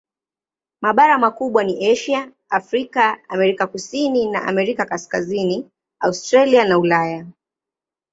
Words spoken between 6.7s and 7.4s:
Ulaya.